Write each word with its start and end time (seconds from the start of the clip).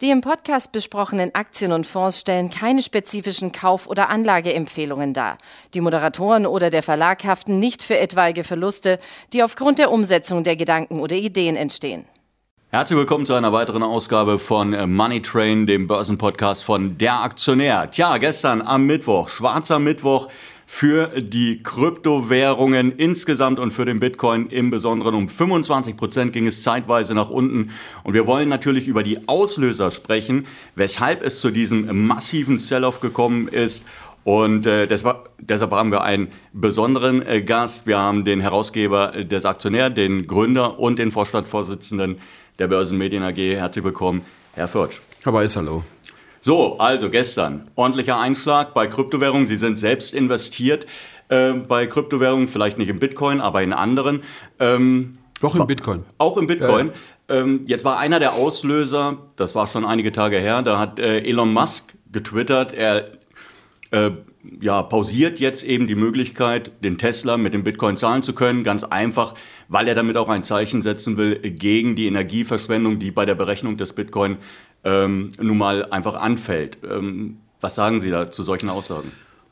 Die 0.00 0.10
im 0.10 0.20
Podcast 0.20 0.70
besprochenen 0.70 1.34
Aktien 1.34 1.72
und 1.72 1.84
Fonds 1.84 2.20
stellen 2.20 2.50
keine 2.50 2.84
spezifischen 2.84 3.50
Kauf- 3.50 3.88
oder 3.88 4.10
Anlageempfehlungen 4.10 5.12
dar. 5.12 5.38
Die 5.74 5.80
Moderatoren 5.80 6.46
oder 6.46 6.70
der 6.70 6.84
Verlag 6.84 7.24
haften 7.24 7.58
nicht 7.58 7.82
für 7.82 7.98
etwaige 7.98 8.44
Verluste, 8.44 9.00
die 9.32 9.42
aufgrund 9.42 9.80
der 9.80 9.90
Umsetzung 9.90 10.44
der 10.44 10.54
Gedanken 10.54 11.00
oder 11.00 11.16
Ideen 11.16 11.56
entstehen. 11.56 12.04
Herzlich 12.70 12.96
willkommen 12.96 13.26
zu 13.26 13.34
einer 13.34 13.52
weiteren 13.52 13.82
Ausgabe 13.82 14.38
von 14.38 14.70
Money 14.88 15.20
Train, 15.20 15.66
dem 15.66 15.88
Börsenpodcast 15.88 16.62
von 16.62 16.96
Der 16.96 17.20
Aktionär. 17.20 17.90
Tja, 17.90 18.18
gestern 18.18 18.62
am 18.62 18.86
Mittwoch, 18.86 19.28
schwarzer 19.28 19.80
Mittwoch, 19.80 20.28
für 20.70 21.06
die 21.22 21.62
Kryptowährungen 21.62 22.92
insgesamt 22.92 23.58
und 23.58 23.72
für 23.72 23.86
den 23.86 24.00
Bitcoin 24.00 24.50
im 24.50 24.70
Besonderen. 24.70 25.14
Um 25.14 25.28
25 25.30 25.96
Prozent 25.96 26.34
ging 26.34 26.46
es 26.46 26.62
zeitweise 26.62 27.14
nach 27.14 27.30
unten. 27.30 27.70
Und 28.04 28.12
wir 28.12 28.26
wollen 28.26 28.50
natürlich 28.50 28.86
über 28.86 29.02
die 29.02 29.26
Auslöser 29.28 29.90
sprechen, 29.90 30.46
weshalb 30.74 31.24
es 31.24 31.40
zu 31.40 31.50
diesem 31.50 32.06
massiven 32.06 32.58
Sell-off 32.58 33.00
gekommen 33.00 33.48
ist. 33.48 33.86
Und 34.24 34.66
äh, 34.66 34.86
deshalb, 34.86 35.30
deshalb 35.38 35.70
haben 35.70 35.90
wir 35.90 36.02
einen 36.02 36.28
besonderen 36.52 37.26
äh, 37.26 37.40
Gast. 37.40 37.86
Wir 37.86 37.96
haben 37.96 38.24
den 38.24 38.42
Herausgeber 38.42 39.12
des 39.24 39.46
Aktionär, 39.46 39.88
den 39.88 40.26
Gründer 40.26 40.78
und 40.78 40.98
den 40.98 41.10
Vorstandvorsitzenden 41.10 42.18
der 42.58 42.68
Börsenmedien 42.68 43.22
AG. 43.22 43.38
Herzlich 43.38 43.86
willkommen, 43.86 44.20
Herr 44.52 44.68
Fürtsch. 44.68 45.00
Herr 45.24 45.32
Weiß, 45.32 45.56
hallo. 45.56 45.82
So, 46.40 46.78
also 46.78 47.10
gestern 47.10 47.68
ordentlicher 47.74 48.18
Einschlag 48.18 48.74
bei 48.74 48.86
Kryptowährungen. 48.86 49.46
Sie 49.46 49.56
sind 49.56 49.78
selbst 49.78 50.14
investiert 50.14 50.86
äh, 51.28 51.52
bei 51.52 51.86
Kryptowährungen, 51.86 52.48
vielleicht 52.48 52.78
nicht 52.78 52.88
im 52.88 52.98
Bitcoin, 52.98 53.40
aber 53.40 53.62
in 53.62 53.72
anderen. 53.72 54.22
Ähm, 54.58 55.18
Doch 55.40 55.54
im 55.54 55.66
Bitcoin. 55.66 56.04
Auch 56.18 56.36
im 56.36 56.46
Bitcoin. 56.46 56.92
Ja. 57.28 57.40
Ähm, 57.40 57.62
jetzt 57.66 57.84
war 57.84 57.98
einer 57.98 58.20
der 58.20 58.34
Auslöser, 58.34 59.18
das 59.36 59.54
war 59.54 59.66
schon 59.66 59.84
einige 59.84 60.12
Tage 60.12 60.38
her, 60.38 60.62
da 60.62 60.78
hat 60.78 60.98
äh, 60.98 61.18
Elon 61.20 61.52
Musk 61.52 61.94
getwittert, 62.10 62.72
er 62.72 63.12
äh, 63.90 64.10
ja, 64.60 64.82
pausiert 64.82 65.40
jetzt 65.40 65.62
eben 65.64 65.86
die 65.86 65.94
Möglichkeit, 65.94 66.70
den 66.82 66.96
Tesla 66.96 67.36
mit 67.36 67.54
dem 67.54 67.64
Bitcoin 67.64 67.96
zahlen 67.96 68.22
zu 68.22 68.34
können. 68.34 68.64
Ganz 68.64 68.84
einfach, 68.84 69.34
weil 69.68 69.88
er 69.88 69.94
damit 69.94 70.16
auch 70.16 70.28
ein 70.28 70.44
Zeichen 70.44 70.80
setzen 70.80 71.16
will 71.16 71.36
gegen 71.36 71.96
die 71.96 72.06
Energieverschwendung, 72.06 72.98
die 72.98 73.10
bei 73.10 73.26
der 73.26 73.34
Berechnung 73.34 73.76
des 73.76 73.92
Bitcoin 73.92 74.38
ähm, 74.84 75.30
nun 75.40 75.58
mal 75.58 75.84
einfach 75.86 76.14
anfällt. 76.14 76.78
Ähm, 76.88 77.38
was 77.60 77.74
sagen 77.74 78.00
Sie 78.00 78.10
da 78.10 78.30
zu 78.30 78.42
solchen 78.42 78.70
Aussagen? 78.70 79.10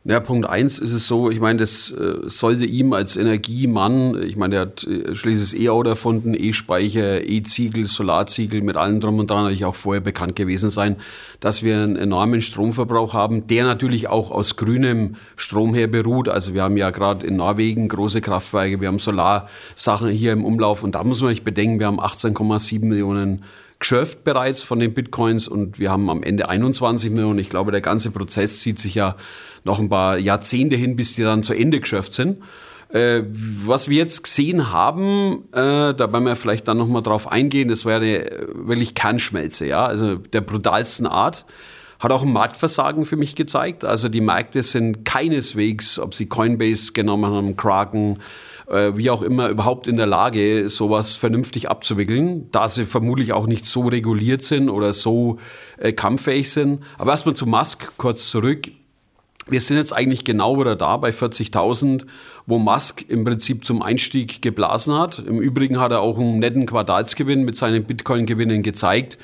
Ja, 0.09 0.21
Punkt 0.21 0.49
eins 0.49 0.79
ist 0.79 0.93
es 0.93 1.09
so, 1.09 1.31
ich 1.31 1.41
meine, 1.41 1.59
das 1.59 1.91
äh, 1.91 2.19
sollte 2.27 2.65
ihm 2.65 2.93
als 2.93 3.17
Energiemann, 3.17 4.23
ich 4.23 4.37
meine, 4.37 4.55
er 4.55 4.61
hat 4.61 4.85
äh, 4.85 5.17
schließlich 5.17 5.51
das 5.51 5.61
E-Auto 5.61 5.89
erfunden, 5.89 6.33
E-Speicher, 6.33 7.29
E-Ziegel, 7.29 7.87
Solarziegel 7.87 8.63
mit 8.63 8.77
allem 8.77 9.01
drum 9.01 9.19
und 9.19 9.29
dran, 9.29 9.43
natürlich 9.43 9.65
auch 9.65 9.75
vorher 9.75 10.01
bekannt 10.01 10.37
gewesen 10.37 10.71
sein, 10.71 10.95
dass 11.41 11.65
wir 11.65 11.75
einen 11.75 11.97
enormen 11.97 12.41
Stromverbrauch 12.41 13.15
haben, 13.15 13.49
der 13.49 13.65
natürlich 13.65 14.07
auch 14.07 14.31
aus 14.31 14.55
grünem 14.55 15.17
Strom 15.35 15.75
her 15.75 15.89
beruht. 15.89 16.29
Also 16.29 16.55
wir 16.55 16.63
haben 16.63 16.77
ja 16.77 16.91
gerade 16.91 17.27
in 17.27 17.35
Norwegen 17.35 17.89
große 17.89 18.21
Kraftwerke, 18.21 18.81
wir 18.81 18.87
haben 18.87 19.01
Solarsachen 19.01 20.11
hier 20.11 20.31
im 20.31 20.45
Umlauf 20.45 20.85
und 20.85 20.95
da 20.95 21.03
muss 21.03 21.21
man 21.21 21.31
nicht 21.31 21.45
bedenken, 21.45 21.81
wir 21.81 21.89
haben 21.89 21.99
18,7 21.99 22.85
Millionen 22.85 23.43
geschürft 23.79 24.25
bereits 24.25 24.63
von 24.63 24.79
den 24.79 24.95
Bitcoins 24.95 25.49
und 25.49 25.79
wir 25.79 25.91
haben 25.91 26.09
am 26.09 26.23
Ende 26.23 26.49
21 26.49 27.11
Millionen. 27.11 27.39
Ich 27.39 27.51
glaube, 27.51 27.73
der 27.73 27.81
ganze 27.81 28.11
Prozess 28.11 28.61
zieht 28.61 28.79
sich 28.79 28.95
ja 28.95 29.17
noch 29.65 29.79
ein 29.79 29.89
paar 29.89 30.19
Jahrzehnte 30.19 30.77
hin, 30.77 30.97
bis 30.97 31.15
die 31.15 31.23
dann 31.23 31.43
zu 31.43 31.53
Ende 31.53 31.81
geschürft 31.81 32.13
sind. 32.13 32.39
Äh, 32.89 33.23
was 33.29 33.89
wir 33.89 33.99
jetzt 33.99 34.23
gesehen 34.23 34.71
haben, 34.71 35.45
äh, 35.53 35.93
da 35.93 36.13
werden 36.13 36.25
wir 36.25 36.37
vielleicht 36.37 36.69
dann 36.69 36.79
nochmal 36.79 37.03
drauf 37.03 37.31
eingehen, 37.31 37.69
das 37.69 37.85
äh, 37.85 38.47
wirklich 38.55 38.95
Kernschmelze, 38.95 39.67
ja, 39.67 39.85
also 39.85 40.17
der 40.17 40.41
brutalsten 40.41 41.07
Art. 41.07 41.45
Hat 41.99 42.13
auch 42.13 42.23
ein 42.23 42.33
Marktversagen 42.33 43.07
für 43.07 43.17
mich 43.17 43.35
gezeigt. 43.35 43.85
Also 43.85 44.11
die 44.11 44.21
Märkte 44.21 44.63
sind 44.63 45.05
keineswegs, 45.07 45.99
ob 45.99 46.15
sie 46.15 46.27
Coinbase 46.27 46.93
genommen 46.93 47.33
haben, 47.33 47.57
Kraken, 47.57 48.19
äh, 48.71 48.97
wie 48.97 49.11
auch 49.11 49.23
immer, 49.23 49.49
überhaupt 49.49 49.87
in 49.89 49.97
der 49.97 50.07
Lage, 50.07 50.69
sowas 50.69 51.15
vernünftig 51.15 51.71
abzuwickeln, 51.71 52.51
da 52.53 52.69
sie 52.69 52.85
vermutlich 52.85 53.33
auch 53.33 53.47
nicht 53.47 53.65
so 53.65 53.89
reguliert 53.89 54.43
sind 54.43 54.69
oder 54.69 54.93
so 54.93 55.39
äh, 55.79 55.93
kampffähig 55.93 56.51
sind. 56.51 56.83
Aber 56.99 57.13
erstmal 57.13 57.37
zu 57.37 57.47
Musk 57.47 57.93
kurz 57.97 58.29
zurück. 58.31 58.69
Wir 59.49 59.61
sind 59.61 59.77
jetzt 59.77 59.93
eigentlich 59.93 60.25
genau 60.25 60.59
wieder 60.59 60.75
da 60.75 60.97
bei 60.97 61.11
40.000, 61.11 62.05
wo 62.47 62.59
Musk 62.59 63.05
im 63.09 63.25
Prinzip 63.25 63.65
zum 63.65 63.81
Einstieg 63.81 64.43
geblasen 64.43 64.99
hat. 64.99 65.21
Im 65.21 65.41
Übrigen 65.41 65.79
hat 65.79 65.93
er 65.93 66.01
auch 66.01 66.19
einen 66.19 66.41
netten 66.41 66.67
Quartalsgewinn 66.67 67.45
mit 67.45 67.57
seinen 67.57 67.85
Bitcoin-Gewinnen 67.85 68.65
gezeigt. 68.65 69.19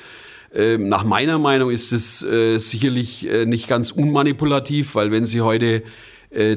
Ähm, 0.53 0.87
nach 0.87 1.03
meiner 1.03 1.39
Meinung 1.39 1.71
ist 1.71 1.91
es 1.91 2.23
äh, 2.23 2.57
sicherlich 2.59 3.27
äh, 3.27 3.45
nicht 3.45 3.67
ganz 3.67 3.91
unmanipulativ, 3.91 4.95
weil 4.95 5.11
wenn 5.11 5.25
Sie 5.25 5.41
heute 5.41 5.83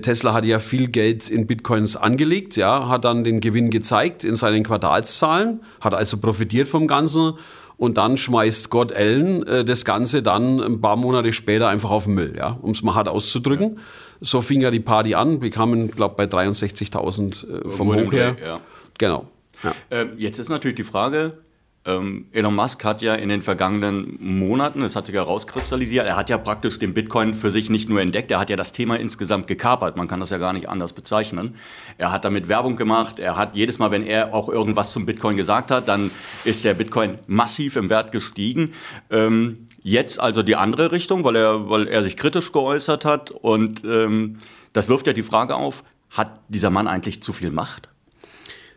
Tesla 0.01 0.33
hat 0.33 0.45
ja 0.45 0.59
viel 0.59 0.89
Geld 0.89 1.29
in 1.29 1.47
Bitcoins 1.47 1.97
angelegt, 1.97 2.57
ja, 2.57 2.89
hat 2.89 3.05
dann 3.05 3.25
den 3.25 3.41
Gewinn 3.41 3.71
gezeigt 3.71 4.25
in 4.25 4.37
seinen 4.37 4.65
Quartalszahlen, 4.65 5.63
hat 5.81 5.95
also 5.95 6.17
profitiert 6.19 6.69
vom 6.69 6.87
Ganzen 6.87 7.35
und 7.77 7.99
dann 7.99 8.17
schmeißt 8.17 8.65
Scott 8.65 8.93
Allen 8.95 9.47
äh, 9.47 9.65
das 9.65 9.85
Ganze 9.85 10.23
dann 10.23 10.61
ein 10.61 10.81
paar 10.81 10.97
Monate 10.97 11.33
später 11.33 11.69
einfach 11.69 11.91
auf 11.91 12.05
den 12.05 12.15
Müll, 12.15 12.35
ja, 12.37 12.59
um 12.63 12.71
es 12.71 12.83
mal 12.83 12.95
hart 12.95 13.09
auszudrücken. 13.09 13.77
Ja. 13.77 13.83
So 14.21 14.41
fing 14.41 14.63
ja 14.63 14.71
die 14.71 14.81
Party 14.81 15.15
an. 15.15 15.43
Wir 15.43 15.51
kamen, 15.51 15.91
glaube 15.91 16.15
bei 16.17 16.25
63.000 16.25 17.67
äh, 17.67 17.71
vom 17.71 17.95
Hoch 17.95 18.13
her. 18.13 18.37
Ja. 18.43 18.61
Genau. 18.99 19.29
Ja. 19.63 19.75
Äh, 19.91 20.07
jetzt 20.17 20.39
ist 20.39 20.49
natürlich 20.49 20.77
die 20.77 20.85
Frage, 20.85 21.35
ähm, 21.35 21.46
Elon 21.87 22.55
Musk 22.55 22.85
hat 22.85 23.01
ja 23.01 23.15
in 23.15 23.29
den 23.29 23.43
vergangenen 23.43 24.17
Monaten, 24.19 24.83
es 24.83 24.97
hat 24.97 25.07
sich 25.07 25.15
herauskristallisiert, 25.15 26.05
er 26.05 26.17
hat 26.17 26.29
ja 26.29 26.37
praktisch 26.37 26.81
den 26.81 26.95
Bitcoin 26.95 27.33
für 27.33 27.51
sich 27.51 27.71
nicht 27.71 27.89
nur 27.89 28.01
entdeckt, 28.01 28.33
er 28.33 28.41
hat 28.41 28.51
ja 28.51 28.57
das 28.57 28.73
Thema 28.73 28.99
insgesamt 28.99 29.47
gekapert. 29.47 29.97
Man 29.97 30.09
kann 30.09 30.19
das 30.19 30.31
ja 30.31 30.39
gar 30.39 30.53
nicht 30.53 30.69
anders 30.69 30.93
bezeichnen. 30.93 31.55
Er 31.97 32.11
hat 32.11 32.25
damit 32.25 32.49
Werbung 32.49 32.75
gemacht, 32.75 33.21
er 33.21 33.37
hat 33.37 33.55
jedes 33.55 33.79
Mal, 33.79 33.93
wenn 33.93 34.03
er 34.03 34.35
auch 34.35 34.49
irgendwas 34.49 34.91
zum 34.91 35.07
Bitcoin 35.07 35.37
gesagt 35.37 35.71
hat, 35.71 35.87
dann 35.87 36.11
ist 36.45 36.65
der 36.65 36.75
Bitcoin 36.75 37.19
massiv 37.29 37.77
im 37.77 37.89
Wert 37.89 38.11
gestiegen. 38.11 38.73
Ähm, 39.09 39.69
jetzt 39.85 40.19
also 40.19 40.43
die 40.43 40.57
andere 40.57 40.91
Richtung, 40.91 41.23
weil 41.23 41.37
er, 41.37 41.71
weil 41.71 41.87
er 41.87 42.03
sich 42.03 42.17
kritisch 42.17 42.51
geäußert 42.51 43.05
hat 43.05 43.31
und 43.31 43.85
ähm, 43.85 44.39
das 44.73 44.89
wirft 44.89 45.07
ja 45.07 45.13
die 45.13 45.23
Frage 45.23 45.55
auf, 45.55 45.85
hat 46.11 46.41
dieser 46.49 46.71
Mann 46.71 46.89
eigentlich 46.89 47.23
zu 47.23 47.33
viel 47.33 47.53
Macht? 47.53 47.91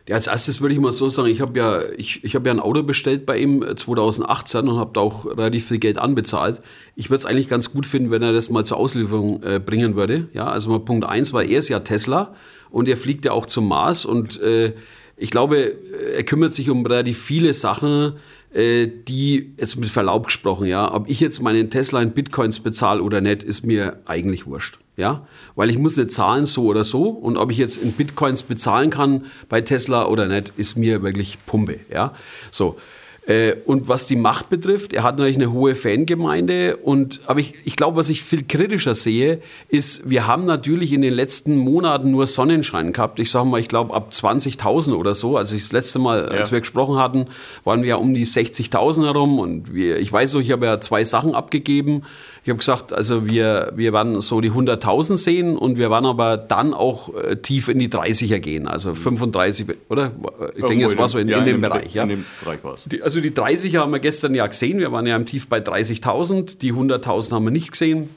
Ja, 0.08 0.16
als 0.16 0.26
erstes 0.26 0.60
würde 0.60 0.74
ich 0.74 0.80
mal 0.80 0.92
so 0.92 1.08
sagen, 1.08 1.28
ich 1.28 1.40
habe 1.40 1.58
ja, 1.58 1.82
ich, 1.96 2.24
ich 2.24 2.34
hab 2.34 2.44
ja 2.46 2.52
ein 2.52 2.60
Auto 2.60 2.82
bestellt 2.82 3.26
bei 3.26 3.38
ihm 3.38 3.64
2018 3.76 4.66
äh, 4.66 4.70
und 4.70 4.78
habe 4.78 4.90
da 4.94 5.00
auch 5.00 5.26
relativ 5.26 5.68
viel 5.68 5.78
Geld 5.78 5.98
anbezahlt. 5.98 6.60
Ich 6.96 7.10
würde 7.10 7.16
es 7.16 7.26
eigentlich 7.26 7.48
ganz 7.48 7.72
gut 7.72 7.86
finden, 7.86 8.10
wenn 8.10 8.22
er 8.22 8.32
das 8.32 8.50
mal 8.50 8.64
zur 8.64 8.78
Auslieferung 8.78 9.42
äh, 9.42 9.60
bringen 9.60 9.96
würde. 9.96 10.28
Ja, 10.32 10.46
also 10.46 10.70
mal 10.70 10.80
Punkt 10.80 11.04
eins, 11.04 11.32
weil 11.32 11.50
er 11.50 11.58
ist 11.58 11.68
ja 11.68 11.80
Tesla 11.80 12.34
und 12.70 12.88
er 12.88 12.96
fliegt 12.96 13.24
ja 13.24 13.32
auch 13.32 13.46
zum 13.46 13.68
Mars 13.68 14.04
und 14.04 14.40
äh, 14.40 14.72
ich 15.20 15.30
glaube, 15.30 15.76
er 16.14 16.24
kümmert 16.24 16.54
sich 16.54 16.70
um 16.70 16.84
relativ 16.84 17.22
viele 17.22 17.52
Sachen, 17.52 18.14
äh, 18.52 18.88
die, 18.88 19.52
jetzt 19.58 19.76
mit 19.76 19.90
Verlaub 19.90 20.26
gesprochen, 20.26 20.66
ja, 20.66 20.92
ob 20.92 21.08
ich 21.08 21.20
jetzt 21.20 21.42
meinen 21.42 21.70
Tesla 21.70 22.00
in 22.00 22.12
Bitcoins 22.12 22.60
bezahle 22.60 23.02
oder 23.02 23.20
nicht, 23.20 23.42
ist 23.42 23.64
mir 23.64 24.00
eigentlich 24.06 24.46
wurscht. 24.46 24.78
Ja, 24.96 25.26
weil 25.54 25.70
ich 25.70 25.78
muss 25.78 25.96
nicht 25.96 26.10
zahlen 26.10 26.44
so 26.46 26.64
oder 26.64 26.84
so 26.84 27.08
und 27.08 27.36
ob 27.36 27.50
ich 27.50 27.58
jetzt 27.58 27.76
in 27.76 27.92
Bitcoins 27.92 28.42
bezahlen 28.42 28.90
kann 28.90 29.26
bei 29.48 29.60
Tesla 29.60 30.06
oder 30.06 30.26
nicht, 30.26 30.52
ist 30.56 30.76
mir 30.76 31.02
wirklich 31.02 31.38
Pumpe. 31.46 31.80
Ja, 31.90 32.14
so. 32.50 32.76
Äh, 33.30 33.54
und 33.64 33.86
was 33.86 34.06
die 34.06 34.16
Macht 34.16 34.50
betrifft, 34.50 34.92
er 34.92 35.04
hat 35.04 35.16
natürlich 35.16 35.36
eine 35.36 35.52
hohe 35.52 35.76
Fangemeinde. 35.76 36.76
Und, 36.78 37.20
aber 37.26 37.38
ich, 37.38 37.54
ich 37.64 37.76
glaube, 37.76 37.96
was 37.96 38.08
ich 38.08 38.24
viel 38.24 38.44
kritischer 38.44 38.96
sehe, 38.96 39.38
ist, 39.68 40.10
wir 40.10 40.26
haben 40.26 40.46
natürlich 40.46 40.92
in 40.92 41.00
den 41.00 41.14
letzten 41.14 41.56
Monaten 41.56 42.10
nur 42.10 42.26
Sonnenschein 42.26 42.92
gehabt. 42.92 43.20
Ich 43.20 43.30
sage 43.30 43.46
mal, 43.46 43.60
ich 43.60 43.68
glaube 43.68 43.94
ab 43.94 44.10
20.000 44.12 44.94
oder 44.94 45.14
so. 45.14 45.36
Also 45.36 45.54
das 45.54 45.70
letzte 45.70 46.00
Mal, 46.00 46.28
als 46.28 46.48
ja. 46.48 46.54
wir 46.54 46.60
gesprochen 46.60 46.96
hatten, 46.96 47.26
waren 47.62 47.82
wir 47.82 47.90
ja 47.90 47.96
um 47.96 48.14
die 48.14 48.26
60.000 48.26 49.04
herum. 49.04 49.38
Und 49.38 49.72
wir, 49.72 50.00
ich 50.00 50.12
weiß 50.12 50.32
so, 50.32 50.40
ich 50.40 50.50
habe 50.50 50.66
ja 50.66 50.80
zwei 50.80 51.04
Sachen 51.04 51.36
abgegeben. 51.36 52.02
Ich 52.42 52.48
habe 52.48 52.58
gesagt, 52.58 52.92
also 52.92 53.26
wir, 53.26 53.72
wir 53.76 53.92
werden 53.92 54.20
so 54.22 54.40
die 54.40 54.50
100.000 54.50 55.18
sehen 55.18 55.58
und 55.58 55.76
wir 55.76 55.90
werden 55.90 56.06
aber 56.06 56.38
dann 56.38 56.72
auch 56.72 57.14
äh, 57.14 57.36
tief 57.36 57.68
in 57.68 57.78
die 57.78 57.88
30er 57.88 58.38
gehen. 58.38 58.66
Also 58.66 58.94
35, 58.94 59.66
oder? 59.90 60.12
Ich 60.56 60.64
denke, 60.64 60.86
es 60.86 60.96
war 60.96 61.08
so 61.08 61.18
in, 61.18 61.28
ja, 61.28 61.38
in, 61.38 61.44
dem, 61.44 61.56
in 61.56 61.62
dem 61.62 61.70
Bereich. 61.70 61.94
Ja. 61.94 62.04
In 62.04 62.08
dem 62.08 62.24
Bereich 62.42 62.64
war 62.64 62.74
es. 62.74 62.88
Also 63.02 63.19
die 63.20 63.30
30er 63.30 63.78
haben 63.78 63.92
wir 63.92 64.00
gestern 64.00 64.34
ja 64.34 64.46
gesehen. 64.46 64.78
Wir 64.78 64.92
waren 64.92 65.06
ja 65.06 65.16
im 65.16 65.26
Tief 65.26 65.48
bei 65.48 65.58
30.000. 65.58 66.58
Die 66.58 66.72
100.000 66.72 67.32
haben 67.32 67.44
wir 67.44 67.50
nicht 67.50 67.72
gesehen. 67.72 68.10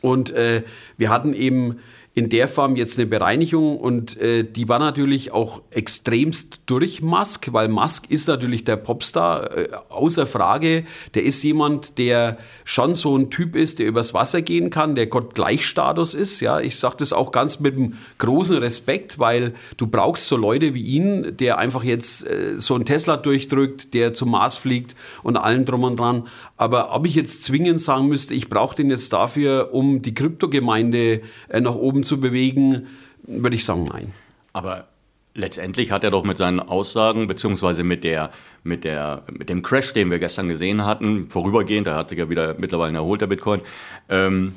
Und 0.00 0.30
äh, 0.30 0.62
wir 0.96 1.10
hatten 1.10 1.34
eben 1.34 1.80
in 2.16 2.30
der 2.30 2.48
Form 2.48 2.76
jetzt 2.76 2.98
eine 2.98 3.06
Bereinigung 3.06 3.78
und 3.78 4.18
äh, 4.18 4.42
die 4.42 4.70
war 4.70 4.78
natürlich 4.78 5.32
auch 5.32 5.60
extremst 5.70 6.60
durch 6.64 7.02
Musk, 7.02 7.52
weil 7.52 7.68
Musk 7.68 8.10
ist 8.10 8.26
natürlich 8.26 8.64
der 8.64 8.76
Popstar, 8.76 9.54
äh, 9.54 9.68
außer 9.90 10.26
Frage. 10.26 10.84
Der 11.14 11.24
ist 11.24 11.42
jemand, 11.42 11.98
der 11.98 12.38
schon 12.64 12.94
so 12.94 13.14
ein 13.18 13.28
Typ 13.28 13.54
ist, 13.54 13.80
der 13.80 13.86
übers 13.86 14.14
Wasser 14.14 14.40
gehen 14.40 14.70
kann, 14.70 14.94
der 14.94 15.08
Gottgleichstatus 15.08 16.14
ist. 16.14 16.40
Ja, 16.40 16.58
ich 16.58 16.78
sage 16.78 16.96
das 17.00 17.12
auch 17.12 17.32
ganz 17.32 17.60
mit 17.60 17.76
einem 17.76 17.98
großen 18.16 18.56
Respekt, 18.56 19.18
weil 19.18 19.52
du 19.76 19.86
brauchst 19.86 20.26
so 20.26 20.38
Leute 20.38 20.72
wie 20.72 20.84
ihn, 20.84 21.36
der 21.36 21.58
einfach 21.58 21.84
jetzt 21.84 22.26
äh, 22.26 22.54
so 22.56 22.76
ein 22.76 22.86
Tesla 22.86 23.18
durchdrückt, 23.18 23.92
der 23.92 24.14
zum 24.14 24.30
Mars 24.30 24.56
fliegt 24.56 24.96
und 25.22 25.36
allen 25.36 25.66
drum 25.66 25.84
und 25.84 26.00
dran. 26.00 26.28
Aber 26.56 26.94
ob 26.94 27.06
ich 27.06 27.14
jetzt 27.14 27.44
zwingend 27.44 27.82
sagen 27.82 28.06
müsste, 28.06 28.34
ich 28.34 28.48
brauche 28.48 28.74
den 28.74 28.88
jetzt 28.88 29.12
dafür, 29.12 29.74
um 29.74 30.00
die 30.00 30.14
Kryptogemeinde 30.14 31.20
äh, 31.50 31.60
nach 31.60 31.74
oben 31.74 32.05
zu 32.06 32.20
bewegen, 32.20 32.86
würde 33.22 33.56
ich 33.56 33.64
sagen, 33.64 33.84
nein. 33.84 34.12
Aber 34.52 34.88
letztendlich 35.34 35.90
hat 35.90 36.02
er 36.02 36.10
doch 36.10 36.24
mit 36.24 36.36
seinen 36.36 36.60
Aussagen, 36.60 37.26
beziehungsweise 37.26 37.84
mit, 37.84 38.04
der, 38.04 38.30
mit, 38.64 38.84
der, 38.84 39.22
mit 39.30 39.48
dem 39.48 39.62
Crash, 39.62 39.92
den 39.92 40.10
wir 40.10 40.18
gestern 40.18 40.48
gesehen 40.48 40.84
hatten, 40.84 41.28
vorübergehend, 41.28 41.86
da 41.86 41.96
hat 41.96 42.08
sich 42.08 42.18
ja 42.18 42.28
wieder 42.30 42.56
mittlerweile 42.58 42.96
erholt, 42.96 43.20
der 43.20 43.26
Bitcoin, 43.26 43.60
ähm, 44.08 44.54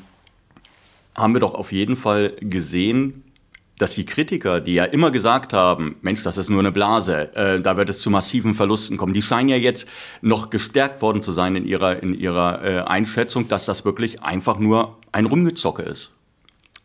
haben 1.16 1.34
wir 1.34 1.42
doch 1.42 1.54
auf 1.54 1.72
jeden 1.72 1.96
Fall 1.96 2.34
gesehen, 2.40 3.24
dass 3.78 3.95
die 3.95 4.06
Kritiker, 4.06 4.60
die 4.60 4.75
ja 4.75 4.84
immer 4.84 5.10
gesagt 5.10 5.54
haben, 5.54 5.95
Mensch, 6.02 6.22
das 6.24 6.38
ist 6.38 6.50
nur 6.50 6.60
eine 6.60 6.72
Blase, 6.72 7.34
äh, 7.36 7.62
da 7.62 7.78
wird 7.78 7.90
es 7.90 8.00
zu 8.00 8.10
massiven 8.10 8.54
Verlusten 8.54 8.98
kommen, 8.98 9.13
die 9.13 9.22
scheinen 9.22 9.50
ja 9.50 9.56
jetzt 9.56 9.88
noch 10.22 10.50
gestärkt 10.50 11.02
worden 11.02 11.24
zu 11.24 11.31
sein 11.31 11.56
in 11.56 11.66
ihrer, 11.66 12.04
in 12.04 12.13
ihrer 12.13 12.63
äh, 12.63 12.80
Einschätzung, 12.81 13.48
dass 13.48 13.66
das 13.66 13.86
wirklich 13.86 14.22
einfach 14.22 14.60
nur 14.60 14.98
ein 15.12 15.25
Rumgezocke 15.25 15.81
ist. 15.81 16.13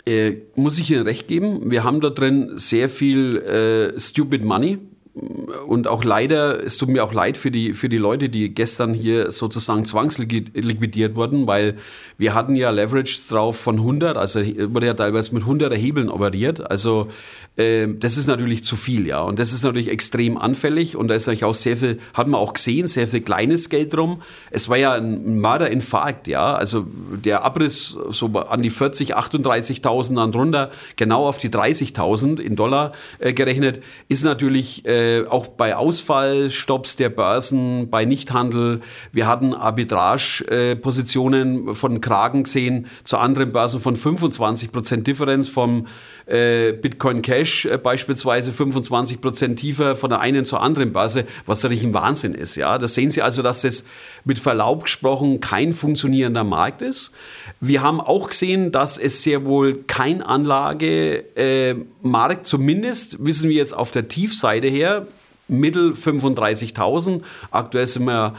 Äh, 0.07 0.37
muss 0.55 0.79
ich 0.79 0.91
Ihnen 0.91 1.07
recht 1.07 1.29
geben, 1.29 1.71
wir 1.71 1.83
haben 1.83 2.01
da 2.01 2.11
drin 2.11 2.53
sehr 2.57 2.91
viel 2.91 3.39
äh, 3.39 3.99
Stupid 3.99 4.45
Money 4.45 4.79
und 5.15 5.87
auch 5.87 6.03
leider, 6.03 6.65
es 6.65 6.77
tut 6.77 6.89
mir 6.89 7.05
auch 7.05 7.13
leid 7.13 7.37
für 7.37 7.53
die, 7.53 7.73
für 7.73 7.89
die 7.89 7.99
Leute, 7.99 8.29
die 8.29 8.53
gestern 8.53 8.95
hier 8.95 9.31
sozusagen 9.31 9.85
zwangsliquidiert 9.85 11.15
wurden, 11.15 11.47
weil 11.47 11.77
wir 12.19 12.35
hatten 12.35 12.57
ja 12.57 12.71
Leverage 12.71 13.19
drauf 13.29 13.57
von 13.57 13.77
100, 13.77 14.17
also 14.17 14.41
wurde 14.41 14.87
ja 14.87 14.95
teilweise 14.95 15.33
mit 15.33 15.45
100er 15.45 15.75
Hebeln 15.75 16.09
operiert. 16.09 16.69
Also 16.69 17.11
äh, 17.57 17.87
das 17.89 18.19
ist 18.19 18.27
natürlich 18.27 18.65
zu 18.65 18.75
viel, 18.75 19.07
ja. 19.07 19.21
Und 19.21 19.39
das 19.39 19.53
ist 19.53 19.63
natürlich 19.63 19.89
extrem 19.89 20.37
anfällig 20.37 20.97
und 20.97 21.07
da 21.07 21.15
ist 21.15 21.27
natürlich 21.27 21.45
auch 21.45 21.55
sehr 21.55 21.77
viel, 21.77 22.01
hat 22.15 22.27
man 22.27 22.41
auch 22.41 22.55
gesehen, 22.55 22.89
sehr 22.89 23.07
viel 23.07 23.21
kleines 23.21 23.69
Geld 23.69 23.95
drum. 23.95 24.21
Es 24.51 24.69
war 24.69 24.77
ja 24.77 24.95
ein 24.95 25.39
Mörderinfarkt, 25.39 26.27
ja. 26.27 26.55
Also 26.55 26.87
der 27.25 27.45
Abriss 27.45 27.97
so 28.11 28.27
an 28.27 28.63
die 28.63 28.71
40, 28.71 29.17
38.000 29.17 30.17
dann 30.17 30.35
runter, 30.35 30.73
genau 30.97 31.29
auf 31.29 31.39
die 31.39 31.51
30.000 31.51 32.41
in 32.41 32.57
Dollar 32.57 32.93
äh, 33.21 33.33
gerechnet, 33.33 33.81
ist 34.09 34.25
natürlich 34.25 34.85
äh, 34.87 35.04
äh, 35.05 35.27
auch 35.27 35.49
bei 35.49 35.77
Ausfallstopps 35.77 36.97
der 36.97 37.11
Börsen, 37.11 37.91
bei 37.91 38.05
Nichthandel. 38.05 38.81
Wir 39.13 39.27
hatten 39.27 39.55
Arbitrage-Positionen 39.55 41.75
von 41.75 42.01
Kragen 42.01 42.45
gesehen 42.45 42.87
zu 43.05 43.19
anderen 43.19 43.53
Börsen 43.53 43.81
von 43.81 43.97
25 43.97 44.73
Prozent 44.73 45.07
Differenz 45.07 45.49
vom 45.49 45.87
äh, 46.27 46.73
Bitcoin 46.73 47.23
Cash 47.23 47.67
äh, 47.67 47.79
beispielsweise 47.79 48.53
25 48.53 49.21
Prozent 49.21 49.59
tiefer 49.59 49.97
von 49.97 50.11
der 50.11 50.21
einen 50.21 50.45
zur 50.45 50.63
anderen 50.63 50.93
Börse, 50.93 51.27
was 51.47 51.63
natürlich 51.63 51.85
ein 51.85 51.95
Wahnsinn 51.95 52.35
ist. 52.35 52.57
Ja, 52.57 52.79
da 52.79 52.89
sehen 52.89 53.11
Sie 53.11 53.23
also, 53.23 53.43
dass 53.43 53.65
es 53.65 53.85
mit 54.25 54.39
Verlaub 54.39 54.85
gesprochen 54.85 55.41
kein 55.41 55.73
funktionierender 55.73 56.45
Markt 56.45 56.83
ist. 56.83 57.13
Wir 57.61 57.83
haben 57.83 58.01
auch 58.01 58.29
gesehen, 58.29 58.73
dass 58.73 58.99
es 58.99 59.23
sehr 59.23 59.45
wohl 59.45 59.85
kein 59.87 60.23
Anlagemarkt, 60.23 61.27
äh, 61.37 62.43
zumindest 62.45 63.25
wissen 63.25 63.49
wir 63.49 63.57
jetzt 63.57 63.75
auf 63.75 63.91
der 63.91 64.09
Tiefseite 64.09 64.69
her, 64.69 65.07
Mittel 65.47 65.93
35.000. 65.93 67.21
Aktuell 67.51 67.87
sind 67.87 68.05
wir 68.07 68.35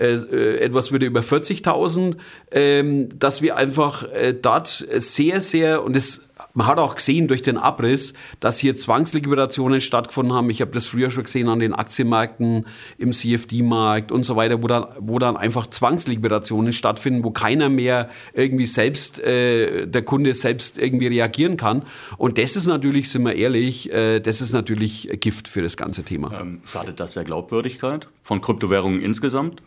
äh, 0.00 0.14
äh, 0.14 0.60
etwas 0.60 0.92
wieder 0.92 1.06
über 1.06 1.20
40.000, 1.20 2.16
ähm, 2.52 3.18
dass 3.18 3.42
wir 3.42 3.56
einfach 3.56 4.10
äh, 4.10 4.32
dort 4.32 4.68
sehr, 4.68 5.42
sehr, 5.42 5.84
und 5.84 5.94
das 5.94 6.29
man 6.54 6.66
hat 6.66 6.78
auch 6.78 6.96
gesehen 6.96 7.28
durch 7.28 7.42
den 7.42 7.56
Abriss, 7.56 8.14
dass 8.40 8.58
hier 8.58 8.76
Zwangsliquidationen 8.76 9.80
stattgefunden 9.80 10.34
haben. 10.34 10.50
Ich 10.50 10.60
habe 10.60 10.72
das 10.72 10.86
früher 10.86 11.10
schon 11.10 11.24
gesehen 11.24 11.48
an 11.48 11.58
den 11.58 11.72
Aktienmärkten, 11.72 12.66
im 12.98 13.12
CFD-Markt 13.12 14.12
und 14.12 14.24
so 14.24 14.36
weiter, 14.36 14.62
wo 14.62 14.66
dann, 14.66 14.86
wo 14.98 15.18
dann 15.18 15.36
einfach 15.36 15.66
Zwangsliquidationen 15.68 16.72
stattfinden, 16.72 17.24
wo 17.24 17.30
keiner 17.30 17.68
mehr 17.68 18.08
irgendwie 18.34 18.66
selbst, 18.66 19.20
äh, 19.20 19.86
der 19.86 20.02
Kunde 20.02 20.34
selbst 20.34 20.78
irgendwie 20.78 21.06
reagieren 21.06 21.56
kann. 21.56 21.84
Und 22.16 22.38
das 22.38 22.56
ist 22.56 22.66
natürlich, 22.66 23.10
sind 23.10 23.22
wir 23.22 23.36
ehrlich, 23.36 23.92
äh, 23.92 24.20
das 24.20 24.40
ist 24.40 24.52
natürlich 24.52 25.08
Gift 25.20 25.48
für 25.48 25.62
das 25.62 25.76
ganze 25.76 26.02
Thema. 26.02 26.40
Ähm, 26.40 26.62
schadet 26.66 27.00
das 27.00 27.14
der 27.14 27.24
Glaubwürdigkeit 27.24 28.08
von 28.22 28.40
Kryptowährungen 28.40 29.02
insgesamt? 29.02 29.62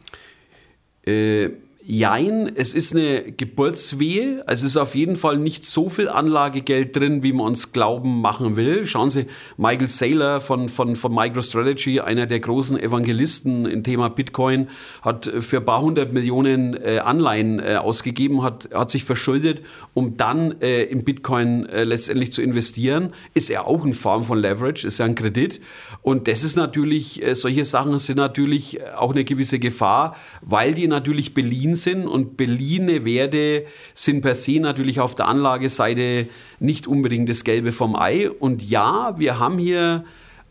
Äh, 1.06 1.50
Jein, 1.86 2.50
es 2.56 2.74
ist 2.74 2.96
eine 2.96 3.34
Geburtswehe. 3.34 4.46
Es 4.48 4.64
ist 4.64 4.78
auf 4.78 4.96
jeden 4.96 5.18
Fall 5.18 5.38
nicht 5.38 5.66
so 5.66 5.90
viel 5.90 6.08
Anlagegeld 6.08 6.96
drin, 6.96 7.24
wie 7.24 7.34
man 7.34 7.48
uns 7.48 7.74
glauben 7.74 8.22
machen 8.22 8.56
will. 8.56 8.88
Schauen 8.88 9.10
Sie, 9.10 9.26
Michael 9.58 9.90
Saylor 9.90 10.40
von, 10.40 10.70
von, 10.70 10.96
von 10.96 11.14
MicroStrategy, 11.14 12.00
einer 12.00 12.26
der 12.26 12.40
großen 12.40 12.80
Evangelisten 12.80 13.66
im 13.66 13.84
Thema 13.84 14.08
Bitcoin, 14.08 14.70
hat 15.02 15.30
für 15.40 15.58
ein 15.58 15.66
paar 15.66 15.82
hundert 15.82 16.14
Millionen 16.14 16.74
äh, 16.74 17.00
Anleihen 17.00 17.60
äh, 17.60 17.76
ausgegeben, 17.76 18.44
hat, 18.44 18.70
hat 18.74 18.90
sich 18.90 19.04
verschuldet, 19.04 19.62
um 19.94 20.16
dann 20.16 20.62
äh, 20.62 20.84
in 20.84 21.04
Bitcoin 21.04 21.66
äh, 21.66 21.84
letztendlich 21.84 22.32
zu 22.32 22.42
investieren. 22.42 23.10
Ist 23.34 23.50
er 23.50 23.68
auch 23.68 23.84
in 23.84 23.94
Form 23.94 24.24
von 24.24 24.40
Leverage, 24.40 24.88
ist 24.88 25.00
ja 25.00 25.06
ein 25.06 25.16
Kredit. 25.16 25.60
Und 26.02 26.30
das 26.30 26.46
ist 26.46 26.56
natürlich, 26.56 27.22
äh, 27.22 27.36
solche 27.36 27.66
Sachen 27.66 28.00
sind 28.00 28.16
natürlich 28.16 28.80
auch 28.96 29.12
eine 29.12 29.26
gewisse 29.26 29.60
Gefahr, 29.60 30.16
weil 30.42 30.74
die 30.74 30.88
natürlich 30.88 31.34
beliehen 31.34 31.73
Berlin 31.74 31.76
sind 31.76 32.08
und 32.08 32.38
Berliner 32.38 33.06
Werte 33.06 33.66
sind 33.94 34.22
per 34.22 34.36
se 34.36 34.60
natürlich 34.60 35.00
auf 35.00 35.16
der 35.16 35.28
Anlageseite 35.28 36.28
nicht 36.60 36.88
unbedingt 36.88 37.30
das 37.30 37.44
Gelbe 37.44 37.72
vom 37.72 37.96
Ei. 37.96 38.30
Und 38.30 38.64
ja, 38.64 39.16
wir 39.18 39.40
haben 39.40 39.58
hier 39.58 40.06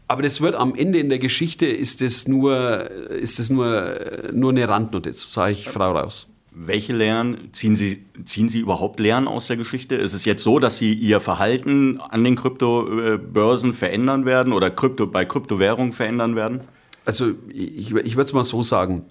aber 0.08 0.22
das 0.22 0.42
wird 0.42 0.56
am 0.56 0.74
Ende 0.74 0.98
in 0.98 1.08
der 1.08 1.18
Geschichte 1.18 1.64
ist 1.64 2.02
das 2.02 2.28
nur, 2.28 2.90
ist 2.90 3.38
das 3.38 3.48
nur, 3.48 3.96
nur 4.34 4.50
eine 4.50 4.68
Randnotiz, 4.68 5.32
sage 5.32 5.52
ich 5.52 5.68
Frau 5.70 5.92
Raus. 5.92 6.28
Welche 6.50 6.92
Lehren 6.92 7.48
ziehen 7.52 7.74
Sie, 7.74 8.04
ziehen 8.26 8.50
Sie 8.50 8.58
überhaupt 8.58 9.00
Lehren 9.00 9.26
aus 9.26 9.46
der 9.46 9.56
Geschichte? 9.56 9.94
Ist 9.94 10.12
es 10.12 10.26
jetzt 10.26 10.42
so, 10.42 10.58
dass 10.58 10.76
Sie 10.76 10.92
Ihr 10.92 11.20
Verhalten 11.20 11.98
an 11.98 12.24
den 12.24 12.36
Kryptobörsen 12.36 13.72
verändern 13.72 14.26
werden 14.26 14.52
oder 14.52 14.70
Krypto, 14.70 15.06
bei 15.06 15.24
Kryptowährungen 15.24 15.92
verändern 15.92 16.36
werden? 16.36 16.60
Also 17.06 17.30
ich, 17.48 17.94
ich 17.94 18.16
würde 18.16 18.26
es 18.26 18.32
mal 18.34 18.44
so 18.44 18.62
sagen 18.62 19.06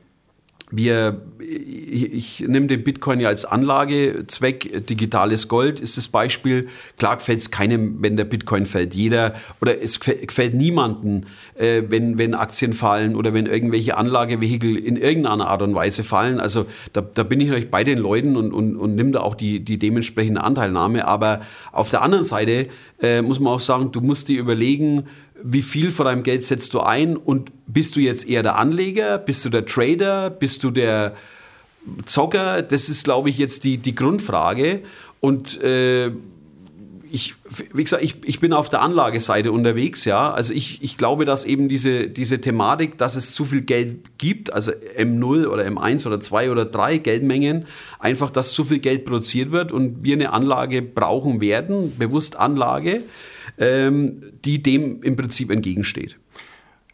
wir, 0.72 1.22
ich, 1.40 2.14
ich 2.14 2.40
nehme 2.48 2.68
den 2.68 2.84
Bitcoin 2.84 3.20
ja 3.20 3.28
als 3.28 3.46
Anlagezweck, 3.46 4.88
digitales 4.88 5.48
Gold 5.50 5.80
ist 5.80 5.98
das 5.98 6.08
Beispiel. 6.08 6.68
Klar 6.98 7.18
gefällt 7.18 7.40
es 7.40 7.52
keinem, 7.52 7.98
wenn 8.02 8.16
der 8.16 8.24
Bitcoin 8.24 8.66
fällt. 8.66 8.96
Jeder 8.96 9.34
oder 9.60 9.82
es 9.82 10.00
gefällt 10.00 10.54
niemanden, 10.54 11.26
äh, 11.56 11.84
wenn, 11.90 12.18
wenn 12.18 12.34
Aktien 12.34 12.74
fallen 12.74 13.16
oder 13.16 13.34
wenn 13.34 13.46
irgendwelche 13.46 13.98
Anlagevehikel 13.98 14.78
in 14.78 14.96
irgendeiner 14.96 15.48
Art 15.48 15.62
und 15.62 15.76
Weise 15.76 16.04
fallen. 16.04 16.40
Also 16.40 16.66
da, 16.94 17.02
da 17.02 17.24
bin 17.24 17.42
ich 17.42 17.48
natürlich 17.48 17.70
bei 17.70 17.84
den 17.84 17.98
Leuten 17.98 18.38
und, 18.38 18.54
und, 18.54 18.78
und 18.78 18.96
nimm 18.96 19.12
da 19.12 19.20
auch 19.20 19.36
die, 19.36 19.60
die 19.60 19.78
dementsprechende 19.78 20.42
Anteilnahme. 20.42 21.08
Aber 21.08 21.42
auf 21.74 21.90
der 21.90 22.02
anderen 22.02 22.24
Seite 22.24 22.68
äh, 23.02 23.22
muss 23.22 23.40
man 23.40 23.54
auch 23.54 23.60
sagen, 23.60 23.92
du 23.92 24.00
musst 24.00 24.30
dir 24.30 24.40
überlegen, 24.40 25.08
wie 25.44 25.62
viel 25.62 25.92
von 25.92 26.06
deinem 26.06 26.24
Geld 26.24 26.44
setzt 26.44 26.74
du 26.74 26.80
ein 26.80 27.18
und 27.18 27.52
bist 27.68 27.96
du 27.96 28.00
jetzt 28.00 28.28
eher 28.28 28.44
der 28.44 28.58
Anleger, 28.58 29.18
bist 29.18 29.46
du 29.46 29.50
der 29.50 29.66
Trader, 29.66 30.30
bist 30.30 30.64
du 30.64 30.72
der 30.72 31.16
Zocker? 32.06 32.62
Das 32.62 32.90
ist, 32.90 33.04
glaube 33.04 33.30
ich, 33.30 33.38
jetzt 33.38 33.64
die, 33.64 33.78
die 33.78 33.96
Grundfrage. 33.96 34.82
Und 35.20 35.62
äh, 35.62 36.12
ich, 37.12 37.36
wie 37.74 37.84
gesagt, 37.84 38.04
ich, 38.04 38.16
ich 38.24 38.40
bin 38.40 38.54
auf 38.54 38.70
der 38.70 38.82
Anlageseite 38.82 39.52
unterwegs, 39.52 40.06
ja. 40.06 40.32
Also 40.32 40.54
ich, 40.54 40.82
ich 40.82 40.98
glaube, 40.98 41.26
dass 41.26 41.46
eben 41.46 41.68
diese, 41.68 42.08
diese 42.08 42.40
Thematik, 42.40 42.98
dass 42.98 43.16
es 43.16 43.34
zu 43.34 43.46
viel 43.46 43.62
Geld 43.62 44.18
gibt, 44.18 44.54
also 44.54 44.72
M0 44.72 45.48
oder 45.48 45.66
M1 45.66 46.08
oder 46.08 46.20
2 46.20 46.52
oder 46.52 46.66
3 46.66 47.00
Geldmengen, 47.00 47.66
einfach, 48.00 48.32
dass 48.32 48.54
zu 48.54 48.64
viel 48.64 48.80
Geld 48.80 49.06
produziert 49.06 49.52
wird 49.52 49.72
und 49.72 50.04
wir 50.04 50.16
eine 50.16 50.32
Anlage 50.32 50.82
brauchen 50.82 51.42
werden, 51.42 51.98
bewusst 51.98 52.38
Anlage, 52.38 53.04
ähm, 53.58 54.22
die 54.46 54.64
dem 54.64 55.04
im 55.04 55.16
Prinzip 55.16 55.52
entgegensteht. 55.52 56.18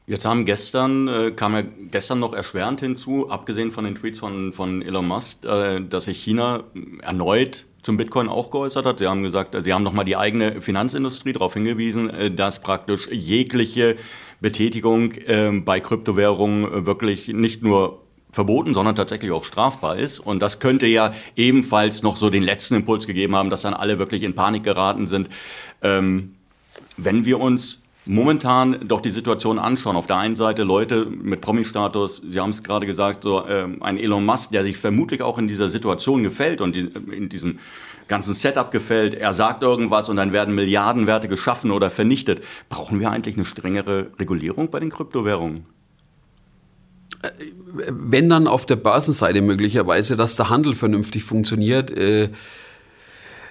Jetzt 0.07 0.25
haben 0.25 0.45
gestern, 0.45 1.07
äh, 1.07 1.31
kam 1.31 1.53
ja 1.53 1.63
gestern 1.91 2.19
noch 2.19 2.33
erschwerend 2.33 2.79
hinzu, 2.79 3.29
abgesehen 3.29 3.71
von 3.71 3.83
den 3.83 3.95
Tweets 3.95 4.19
von, 4.19 4.53
von 4.53 4.81
Elon 4.81 5.07
Musk, 5.07 5.43
äh, 5.45 5.81
dass 5.81 6.05
sich 6.05 6.24
China 6.24 6.63
erneut 7.01 7.65
zum 7.88 7.96
Bitcoin 7.96 8.27
auch 8.27 8.51
geäußert 8.51 8.86
hat. 8.86 9.00
Sie 9.00 9.08
haben 9.08 9.24
gesagt, 9.24 9.56
Sie 9.63 9.74
haben 9.74 9.82
nochmal 9.82 10.03
die 10.03 10.17
eigene 10.17 10.62
Finanzindustrie 10.62 11.32
darauf 11.32 11.53
hingewiesen, 11.53 12.10
äh, 12.10 12.29
dass 12.29 12.62
praktisch 12.62 13.08
jegliche 13.10 13.96
Betätigung 14.41 15.13
äh, 15.13 15.51
bei 15.53 15.79
Kryptowährungen 15.79 16.86
wirklich 16.86 17.29
nicht 17.29 17.63
nur 17.63 18.03
verboten, 18.29 18.74
sondern 18.74 18.98
tatsächlich 18.98 19.32
auch 19.32 19.46
strafbar 19.46 19.96
ist. 19.96 20.20
Und 20.20 20.41
das 20.41 20.60
könnte 20.60 20.86
ja 20.86 21.13
ebenfalls 21.38 22.03
noch 22.03 22.17
so 22.17 22.29
den 22.29 22.44
letzten 22.44 22.75
Impuls 22.75 23.08
gegeben 23.08 23.38
haben, 23.38 23.50
dass 23.50 23.62
dann 23.62 23.74
alle 23.74 24.00
wirklich 24.00 24.24
in 24.24 24.36
Panik 24.36 24.65
geraten 24.65 25.08
sind. 25.08 25.29
Ähm, 25.82 26.36
wenn 26.98 27.24
wir 27.24 27.39
uns 27.39 27.84
momentan 28.08 28.88
doch 28.88 29.02
die 29.02 29.10
Situation 29.10 29.60
anschauen. 29.60 29.96
Auf 29.96 30.08
der 30.08 30.18
einen 30.18 30.36
Seite 30.36 30.64
Leute 30.64 31.06
mit 31.06 31.42
Promi-Status, 31.42 32.24
Sie 32.28 32.40
haben 32.40 32.50
es 32.50 32.64
gerade 32.64 32.86
gesagt, 32.86 33.24
so 33.24 33.46
äh, 33.46 33.68
ein 33.82 33.98
Elon 33.98 34.26
Musk, 34.26 34.52
der 34.52 34.64
sich 34.64 34.78
vermutlich 34.78 35.22
auch 35.22 35.38
in 35.38 35.48
dieser 35.48 35.70
Situation 35.70 36.24
gefällt 36.24 36.62
und 36.62 36.76
die, 36.76 36.90
in 37.12 37.30
diesem 37.30 37.60
ganzen 38.08 38.34
Setup 38.34 38.72
gefällt. 38.72 39.14
Er 39.14 39.34
sagt 39.34 39.64
irgendwas 39.64 40.10
und 40.10 40.16
dann 40.16 40.32
werden 40.32 40.56
Milliardenwerte 40.56 41.28
geschaffen 41.28 41.72
oder 41.72 41.90
vernichtet. 41.90 42.44
Brauchen 42.70 43.00
wir 43.00 43.12
eigentlich 43.12 43.36
eine 43.36 43.46
strengere 43.46 44.08
Regulierung 44.20 44.70
bei 44.72 44.80
den 44.80 44.90
Kryptowährungen? 44.90 45.66
Äh, 47.22 47.30
wenn 47.90 48.30
dann 48.30 48.48
auf 48.48 48.66
der 48.66 48.78
Börsenseite 48.78 49.42
möglicherweise, 49.42 50.16
dass 50.16 50.36
der 50.36 50.50
Handel 50.50 50.74
vernünftig 50.74 51.24
funktioniert, 51.24 51.92
äh, 51.92 52.30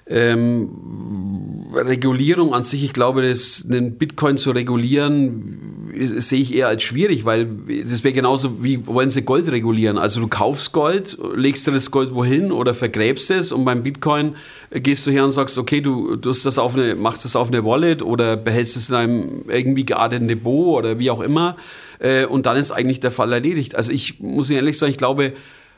ähm, 0.09 1.67
Regulierung 1.75 2.55
an 2.55 2.63
sich, 2.63 2.85
ich 2.85 2.93
glaube, 2.93 3.29
das, 3.29 3.67
einen 3.69 3.99
Bitcoin 3.99 4.37
zu 4.37 4.53
regulieren, 4.53 5.91
sehe 5.99 6.41
ich 6.41 6.55
eher 6.55 6.69
als 6.69 6.85
schwierig, 6.85 7.25
weil 7.25 7.49
das 7.85 8.05
wäre 8.05 8.15
genauso 8.15 8.63
wie 8.63 8.87
wollen 8.87 9.11
sie 9.11 9.23
Gold 9.23 9.51
regulieren. 9.51 9.99
Also 9.99 10.21
du 10.21 10.29
kaufst 10.29 10.73
Gold, 10.73 11.19
legst 11.35 11.67
dir 11.67 11.73
das 11.73 11.91
Gold 11.91 12.15
wohin 12.15 12.53
oder 12.53 12.75
vergräbst 12.75 13.31
es 13.31 13.51
und 13.51 13.65
beim 13.65 13.83
Bitcoin 13.83 14.37
gehst 14.71 15.07
du 15.07 15.11
her 15.11 15.25
und 15.25 15.31
sagst, 15.31 15.59
okay, 15.59 15.81
du, 15.81 16.17
du 16.17 16.31
das 16.31 16.59
auf 16.59 16.77
eine, 16.77 16.95
machst 16.95 17.25
das 17.25 17.35
auf 17.35 17.49
eine 17.49 17.65
Wallet 17.65 18.03
oder 18.03 18.37
behältst 18.37 18.77
es 18.77 18.91
in 18.91 18.95
einem 18.95 19.43
irgendwie 19.49 19.87
gearteten 19.87 20.29
Depot 20.29 20.79
oder 20.79 20.99
wie 20.99 21.11
auch 21.11 21.21
immer. 21.21 21.57
Äh, 21.99 22.27
und 22.27 22.47
dann 22.47 22.57
ist 22.57 22.73
eigentlich 22.73 23.01
der 23.01 23.11
Fall 23.11 23.33
erledigt. 23.33 23.75
Also 23.75 23.91
ich 23.91 24.21
muss 24.21 24.51
ehrlich 24.51 24.79
sagen, 24.79 24.93
ich 24.93 24.99
glaube, 24.99 25.33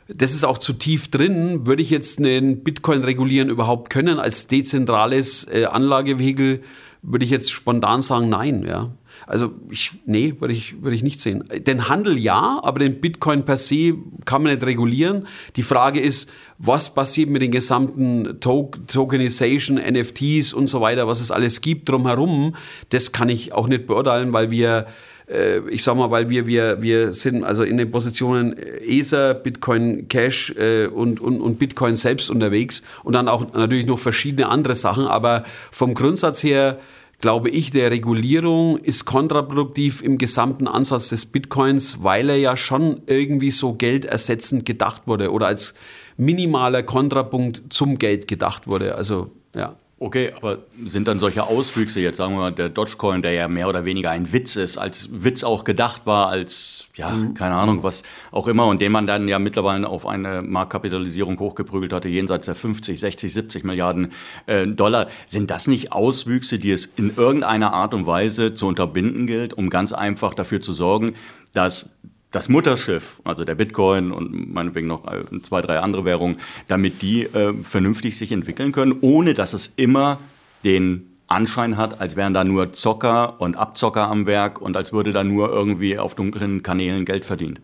das 0.08 0.32
ist 0.32 0.44
auch 0.44 0.58
zu 0.58 0.72
tief 0.72 1.08
drin. 1.10 1.66
Würde 1.66 1.82
ich 1.82 1.90
jetzt 1.90 2.18
einen 2.18 2.64
Bitcoin 2.64 3.04
regulieren 3.04 3.50
überhaupt 3.50 3.90
können 3.90 4.18
als 4.18 4.46
dezentrales 4.46 5.44
äh, 5.44 5.66
Anlagevehikel? 5.66 6.62
Würde 7.02 7.24
ich 7.24 7.30
jetzt 7.30 7.50
spontan 7.50 8.02
sagen, 8.02 8.28
nein, 8.28 8.64
ja. 8.66 8.90
Also 9.26 9.52
ich, 9.70 9.92
nee, 10.06 10.34
würde 10.38 10.54
ich, 10.54 10.80
würde 10.82 10.94
ich 10.94 11.02
nicht 11.02 11.20
sehen. 11.20 11.44
Den 11.66 11.88
Handel 11.88 12.16
ja, 12.16 12.60
aber 12.62 12.78
den 12.78 13.00
Bitcoin 13.00 13.44
per 13.44 13.58
se 13.58 13.94
kann 14.24 14.42
man 14.42 14.52
nicht 14.52 14.64
regulieren. 14.64 15.26
Die 15.56 15.62
Frage 15.62 16.00
ist, 16.00 16.30
was 16.58 16.94
passiert 16.94 17.28
mit 17.28 17.42
den 17.42 17.50
gesamten 17.50 18.40
to 18.40 18.70
Tokenization, 18.86 19.76
NFTs 19.76 20.52
und 20.52 20.68
so 20.68 20.80
weiter, 20.80 21.08
was 21.08 21.20
es 21.20 21.30
alles 21.30 21.60
gibt 21.60 21.88
drumherum, 21.88 22.54
das 22.90 23.12
kann 23.12 23.28
ich 23.28 23.52
auch 23.52 23.66
nicht 23.66 23.86
beurteilen, 23.86 24.32
weil 24.32 24.50
wir 24.50 24.86
äh, 25.30 25.60
ich 25.70 25.82
sag 25.82 25.96
mal, 25.96 26.10
weil 26.10 26.28
wir, 26.30 26.46
wir, 26.46 26.82
wir 26.82 27.12
sind 27.12 27.44
also 27.44 27.62
in 27.62 27.76
den 27.76 27.90
Positionen 27.90 28.56
Ether, 28.56 29.34
Bitcoin 29.34 30.08
Cash 30.08 30.54
äh, 30.56 30.86
und, 30.86 31.20
und, 31.20 31.40
und 31.40 31.58
Bitcoin 31.58 31.96
selbst 31.96 32.30
unterwegs 32.30 32.82
und 33.04 33.12
dann 33.14 33.28
auch 33.28 33.52
natürlich 33.52 33.86
noch 33.86 33.98
verschiedene 33.98 34.48
andere 34.48 34.74
Sachen. 34.74 35.06
Aber 35.06 35.44
vom 35.70 35.94
Grundsatz 35.94 36.42
her 36.42 36.78
glaube 37.20 37.50
ich, 37.50 37.70
der 37.70 37.90
Regulierung 37.90 38.78
ist 38.78 39.04
kontraproduktiv 39.04 40.02
im 40.02 40.18
gesamten 40.18 40.68
Ansatz 40.68 41.08
des 41.08 41.26
Bitcoins, 41.26 42.02
weil 42.02 42.30
er 42.30 42.36
ja 42.36 42.56
schon 42.56 43.02
irgendwie 43.06 43.50
so 43.50 43.74
geldersetzend 43.74 44.64
gedacht 44.64 45.02
wurde 45.06 45.32
oder 45.32 45.48
als 45.48 45.74
minimaler 46.16 46.82
Kontrapunkt 46.82 47.62
zum 47.70 47.98
Geld 47.98 48.28
gedacht 48.28 48.66
wurde. 48.66 48.94
Also, 48.94 49.30
ja. 49.54 49.74
Okay, 50.00 50.32
aber 50.36 50.58
sind 50.84 51.08
dann 51.08 51.18
solche 51.18 51.42
Auswüchse, 51.42 51.98
jetzt 51.98 52.18
sagen 52.18 52.34
wir 52.34 52.38
mal, 52.38 52.52
der 52.52 52.68
Dogecoin, 52.68 53.20
der 53.20 53.32
ja 53.32 53.48
mehr 53.48 53.68
oder 53.68 53.84
weniger 53.84 54.12
ein 54.12 54.32
Witz 54.32 54.54
ist, 54.54 54.78
als 54.78 55.08
Witz 55.10 55.42
auch 55.42 55.64
gedacht 55.64 56.02
war, 56.04 56.28
als, 56.28 56.86
ja, 56.94 57.10
mhm. 57.10 57.34
keine 57.34 57.56
Ahnung, 57.56 57.82
was 57.82 58.04
auch 58.30 58.46
immer, 58.46 58.68
und 58.68 58.80
den 58.80 58.92
man 58.92 59.08
dann 59.08 59.26
ja 59.26 59.40
mittlerweile 59.40 59.88
auf 59.88 60.06
eine 60.06 60.42
Marktkapitalisierung 60.42 61.40
hochgeprügelt 61.40 61.92
hatte, 61.92 62.08
jenseits 62.08 62.46
der 62.46 62.54
50, 62.54 63.00
60, 63.00 63.34
70 63.34 63.64
Milliarden 63.64 64.12
äh, 64.46 64.68
Dollar. 64.68 65.08
Sind 65.26 65.50
das 65.50 65.66
nicht 65.66 65.90
Auswüchse, 65.90 66.60
die 66.60 66.70
es 66.70 66.86
in 66.86 67.16
irgendeiner 67.16 67.72
Art 67.72 67.92
und 67.92 68.06
Weise 68.06 68.54
zu 68.54 68.68
unterbinden 68.68 69.26
gilt, 69.26 69.52
um 69.52 69.68
ganz 69.68 69.92
einfach 69.92 70.32
dafür 70.32 70.60
zu 70.60 70.72
sorgen, 70.72 71.14
dass 71.52 71.90
das 72.30 72.48
Mutterschiff, 72.48 73.20
also 73.24 73.44
der 73.44 73.54
Bitcoin 73.54 74.12
und 74.12 74.52
meinetwegen 74.52 74.86
noch 74.86 75.10
äh, 75.10 75.24
zwei, 75.42 75.62
drei 75.62 75.78
andere 75.80 76.04
Währungen, 76.04 76.36
damit 76.66 77.00
die 77.00 77.24
äh, 77.24 77.54
vernünftig 77.62 78.18
sich 78.18 78.32
entwickeln 78.32 78.72
können, 78.72 78.96
ohne 79.00 79.34
dass 79.34 79.54
es 79.54 79.72
immer 79.76 80.18
den 80.64 81.08
Anschein 81.26 81.76
hat, 81.76 82.00
als 82.00 82.16
wären 82.16 82.34
da 82.34 82.44
nur 82.44 82.72
Zocker 82.72 83.40
und 83.40 83.56
Abzocker 83.56 84.08
am 84.08 84.26
Werk 84.26 84.60
und 84.60 84.76
als 84.76 84.92
würde 84.92 85.12
da 85.12 85.24
nur 85.24 85.50
irgendwie 85.50 85.98
auf 85.98 86.14
dunklen 86.14 86.62
Kanälen 86.62 87.04
Geld 87.04 87.24
verdient. 87.24 87.60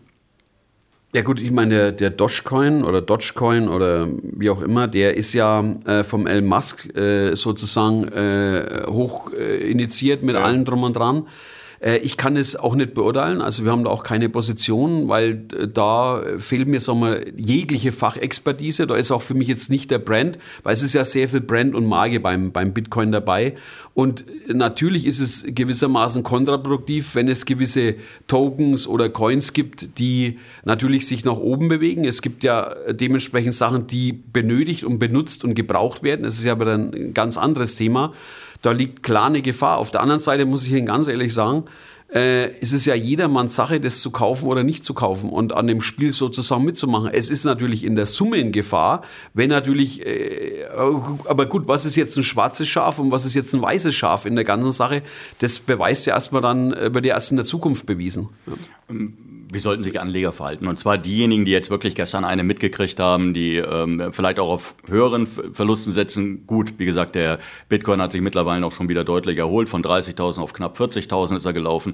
Ja 1.13 1.21
gut, 1.21 1.41
ich 1.41 1.51
meine, 1.51 1.69
der, 1.73 1.91
der 1.93 2.09
Dogecoin 2.09 2.83
oder 2.83 3.01
Dogecoin 3.01 3.69
oder 3.69 4.09
wie 4.21 4.49
auch 4.49 4.61
immer, 4.61 4.87
der 4.87 5.15
ist 5.15 5.31
ja 5.33 5.63
äh, 5.85 6.03
vom 6.03 6.27
Elon 6.27 6.45
Musk 6.45 6.93
äh, 6.95 7.35
sozusagen 7.35 8.07
äh, 8.09 8.83
hoch 8.87 9.31
initiiert 9.31 10.23
mit 10.23 10.35
ja. 10.35 10.43
allem 10.43 10.65
drum 10.65 10.83
und 10.83 10.97
dran. 10.97 11.27
Äh, 11.79 11.97
ich 11.97 12.17
kann 12.17 12.37
es 12.37 12.55
auch 12.55 12.75
nicht 12.75 12.93
beurteilen, 12.93 13.41
also 13.41 13.63
wir 13.63 13.71
haben 13.71 13.83
da 13.83 13.89
auch 13.89 14.03
keine 14.03 14.29
Position, 14.29 15.07
weil 15.07 15.45
äh, 15.57 15.67
da 15.67 16.21
fehlt 16.37 16.67
mir 16.67 16.79
sagen 16.79 17.01
wir, 17.01 17.25
jegliche 17.35 17.91
Fachexpertise. 17.91 18.87
Da 18.87 18.95
ist 18.95 19.11
auch 19.11 19.21
für 19.21 19.33
mich 19.33 19.47
jetzt 19.47 19.69
nicht 19.69 19.91
der 19.91 19.99
Brand, 19.99 20.37
weil 20.63 20.73
es 20.73 20.81
ist 20.81 20.93
ja 20.93 21.05
sehr 21.05 21.27
viel 21.27 21.41
Brand 21.41 21.75
und 21.75 21.85
Marke 21.85 22.19
beim, 22.19 22.51
beim 22.51 22.73
Bitcoin 22.73 23.11
dabei. 23.11 23.55
Und 23.93 24.25
natürlich 24.47 25.05
ist 25.05 25.19
es 25.19 25.45
gewissermaßen 25.47 26.23
kontraproduktiv, 26.23 27.15
wenn 27.15 27.29
es 27.29 27.45
gewisse 27.45 27.95
Tokens 28.27 28.87
oder 28.87 29.09
Coins 29.09 29.53
gibt, 29.53 29.99
die 29.99 30.39
natürlich 30.65 31.07
sich 31.07 31.23
nach 31.23 31.37
oben 31.37 31.69
bewegen. 31.69 32.03
Es 32.03 32.21
gibt 32.21 32.43
ja 32.43 32.75
dementsprechend 32.91 33.53
Sachen, 33.53 33.87
die 33.87 34.11
benötigt 34.11 34.83
und 34.83 34.99
benutzt 34.99 35.45
und 35.45 35.55
gebraucht 35.55 36.03
werden. 36.03 36.23
Das 36.23 36.37
ist 36.37 36.43
ja 36.43 36.51
aber 36.51 36.73
ein 36.73 37.13
ganz 37.13 37.37
anderes 37.37 37.75
Thema. 37.75 38.13
Da 38.65 38.71
liegt 38.71 39.03
klar 39.03 39.27
eine 39.27 39.43
Gefahr. 39.43 39.77
Auf 39.77 39.91
der 39.91 40.01
anderen 40.01 40.19
Seite 40.19 40.47
muss 40.47 40.65
ich 40.65 40.71
Ihnen 40.71 40.87
ganz 40.87 41.07
ehrlich 41.07 41.35
sagen, 41.35 41.65
äh, 42.11 42.49
es 42.61 42.73
ist 42.73 42.85
ja 42.85 42.95
jedermanns 42.95 43.55
Sache, 43.55 43.79
das 43.79 44.01
zu 44.01 44.09
kaufen 44.09 44.47
oder 44.47 44.63
nicht 44.63 44.83
zu 44.83 44.95
kaufen 44.95 45.29
und 45.29 45.53
an 45.53 45.67
dem 45.67 45.81
Spiel 45.81 46.11
sozusagen 46.11 46.65
mitzumachen. 46.65 47.11
Es 47.13 47.29
ist 47.29 47.45
natürlich 47.45 47.83
in 47.83 47.95
der 47.95 48.07
Summe 48.07 48.37
in 48.37 48.51
Gefahr, 48.51 49.03
wenn 49.35 49.51
natürlich, 49.51 50.03
äh, 50.03 50.65
aber 51.25 51.45
gut, 51.45 51.67
was 51.67 51.85
ist 51.85 51.95
jetzt 51.95 52.17
ein 52.17 52.23
schwarzes 52.23 52.67
Schaf 52.67 52.97
und 52.97 53.11
was 53.11 53.25
ist 53.25 53.35
jetzt 53.35 53.53
ein 53.53 53.61
weißes 53.61 53.93
Schaf 53.93 54.25
in 54.25 54.33
der 54.35 54.45
ganzen 54.45 54.71
Sache? 54.71 55.03
Das 55.37 55.59
beweist 55.59 56.07
ja 56.07 56.15
erstmal 56.15 56.41
dann, 56.41 56.73
äh, 56.73 56.91
wird 56.91 57.05
ja 57.05 57.13
erst 57.13 57.29
in 57.29 57.37
der 57.37 57.45
Zukunft 57.45 57.85
bewiesen. 57.85 58.29
Ja. 58.47 58.53
Wie 59.55 59.59
sollten 59.59 59.83
sich 59.83 60.01
Anleger 60.01 60.33
verhalten? 60.33 60.67
Und 60.67 60.77
zwar 60.77 60.97
diejenigen, 60.97 61.45
die 61.45 61.51
jetzt 61.51 61.69
wirklich 61.69 61.95
gestern 61.95 62.25
eine 62.25 62.43
mitgekriegt 62.43 62.99
haben, 62.99 63.33
die 63.33 63.55
ähm, 63.55 64.09
vielleicht 64.11 64.37
auch 64.37 64.49
auf 64.49 64.75
höheren 64.89 65.27
Verlusten 65.27 65.93
setzen. 65.93 66.45
Gut, 66.45 66.73
wie 66.77 66.85
gesagt, 66.85 67.15
der 67.15 67.39
Bitcoin 67.69 68.01
hat 68.01 68.11
sich 68.11 68.19
mittlerweile 68.19 68.65
auch 68.65 68.73
schon 68.73 68.89
wieder 68.89 69.05
deutlich 69.05 69.37
erholt. 69.37 69.69
Von 69.69 69.81
30.000 69.81 70.41
auf 70.41 70.51
knapp 70.51 70.77
40.000 70.77 71.37
ist 71.37 71.45
er 71.45 71.53
gelaufen. 71.53 71.93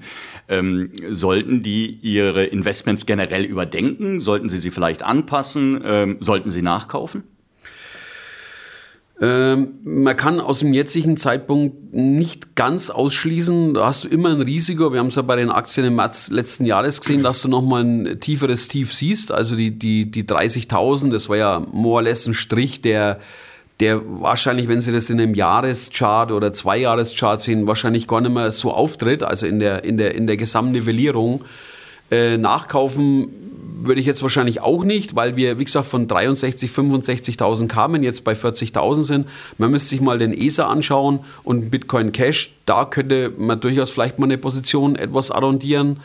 Ähm, 0.49 0.89
sollten 1.07 1.61
die 1.61 1.99
ihre 2.01 2.45
Investments 2.45 3.05
generell 3.05 3.45
überdenken? 3.45 4.19
Sollten 4.19 4.49
sie 4.49 4.57
sie 4.57 4.71
vielleicht 4.71 5.03
anpassen? 5.03 5.83
Ähm, 5.85 6.17
sollten 6.19 6.49
sie 6.49 6.63
nachkaufen? 6.63 7.25
Ähm, 9.23 9.75
man 9.83 10.17
kann 10.17 10.39
aus 10.39 10.59
dem 10.59 10.73
jetzigen 10.73 11.15
Zeitpunkt 11.15 11.93
nicht 11.93 12.55
ganz 12.55 12.89
ausschließen, 12.89 13.75
da 13.75 13.85
hast 13.85 14.03
du 14.03 14.07
immer 14.07 14.29
ein 14.29 14.41
Risiko. 14.41 14.91
Wir 14.91 14.99
haben 14.99 15.07
es 15.07 15.15
ja 15.15 15.21
bei 15.21 15.35
den 15.35 15.51
Aktien 15.51 15.85
im 15.85 15.95
März 15.95 16.31
letzten 16.31 16.65
Jahres 16.65 17.01
gesehen, 17.01 17.21
dass 17.21 17.43
du 17.43 17.47
nochmal 17.47 17.83
ein 17.83 18.19
tieferes 18.19 18.67
Tief 18.67 18.91
siehst. 18.91 19.31
Also 19.31 19.55
die, 19.55 19.77
die, 19.77 20.09
die 20.09 20.23
30.000, 20.23 21.11
das 21.11 21.29
war 21.29 21.37
ja 21.37 21.59
more 21.71 21.97
or 21.97 22.01
less 22.01 22.25
ein 22.25 22.33
Strich, 22.33 22.81
der, 22.81 23.19
der 23.79 24.01
wahrscheinlich, 24.03 24.67
wenn 24.67 24.79
Sie 24.79 24.91
das 24.91 25.11
in 25.11 25.21
einem 25.21 25.35
Jahreschart 25.35 26.31
oder 26.31 26.51
Zweijahreschart 26.51 27.41
sehen, 27.41 27.67
wahrscheinlich 27.67 28.07
gar 28.07 28.21
nicht 28.21 28.33
mehr 28.33 28.51
so 28.51 28.71
auftritt, 28.71 29.21
also 29.21 29.45
in 29.45 29.59
der, 29.59 29.83
in 29.83 29.97
der, 29.97 30.15
in 30.15 30.25
der 30.25 30.37
Gesamtnivellierung. 30.37 31.43
Äh, 32.09 32.37
nachkaufen 32.37 33.29
würde 33.85 34.01
ich 34.01 34.07
jetzt 34.07 34.21
wahrscheinlich 34.21 34.61
auch 34.61 34.83
nicht, 34.83 35.15
weil 35.15 35.35
wir, 35.35 35.59
wie 35.59 35.65
gesagt, 35.65 35.87
von 35.87 36.07
63, 36.07 36.69
65.000 36.71 37.67
kamen, 37.67 38.03
jetzt 38.03 38.23
bei 38.23 38.33
40.000 38.33 39.03
sind. 39.03 39.27
Man 39.57 39.71
müsste 39.71 39.89
sich 39.89 40.01
mal 40.01 40.19
den 40.19 40.33
ESA 40.33 40.67
anschauen 40.67 41.19
und 41.43 41.69
Bitcoin 41.69 42.11
Cash. 42.11 42.53
Da 42.65 42.85
könnte 42.85 43.31
man 43.37 43.59
durchaus 43.59 43.91
vielleicht 43.91 44.19
mal 44.19 44.25
eine 44.25 44.37
Position 44.37 44.95
etwas 44.95 45.31
arrondieren. 45.31 45.99